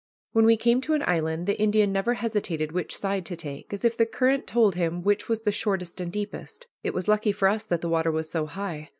When 0.31 0.45
we 0.45 0.57
came 0.57 0.81
to 0.81 0.95
an 0.95 1.03
island 1.05 1.45
the 1.45 1.59
Indian 1.59 1.93
never 1.93 2.15
hesitated 2.15 2.71
which 2.71 2.97
side 2.97 3.23
to 3.27 3.35
take, 3.35 3.71
as 3.71 3.85
if 3.85 3.95
the 3.95 4.07
current 4.07 4.47
told 4.47 4.73
him 4.73 5.03
which 5.03 5.29
was 5.29 5.41
the 5.41 5.51
shortest 5.51 6.01
and 6.01 6.11
deepest. 6.11 6.65
It 6.81 6.95
was 6.95 7.07
lucky 7.07 7.31
for 7.31 7.47
us 7.47 7.63
that 7.65 7.81
the 7.81 7.87
water 7.89 8.09
was 8.11 8.27
so 8.27 8.47
high. 8.47 8.89